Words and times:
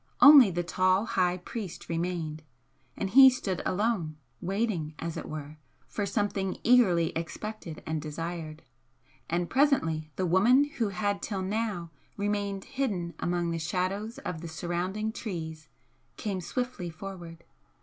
Only 0.19 0.49
the 0.49 0.63
tall 0.63 1.05
high 1.05 1.37
priest 1.37 1.87
remained, 1.87 2.41
and 2.97 3.11
he 3.11 3.29
stood 3.29 3.61
alone, 3.67 4.17
waiting, 4.41 4.95
as 4.97 5.15
it 5.15 5.29
were, 5.29 5.57
for 5.87 6.07
something 6.07 6.57
eagerly 6.63 7.11
expected 7.15 7.83
and 7.85 8.01
desired. 8.01 8.63
And 9.29 9.47
presently 9.47 10.09
the 10.15 10.25
woman 10.25 10.63
who 10.63 10.89
had 10.89 11.21
till 11.21 11.43
now 11.43 11.91
remained 12.17 12.63
hidden 12.65 13.13
among 13.19 13.51
the 13.51 13.59
shadows 13.59 14.17
of 14.17 14.41
the 14.41 14.47
surrounding 14.47 15.11
trees, 15.11 15.67
came 16.17 16.41
swiftly 16.41 16.89
forward. 16.89 17.43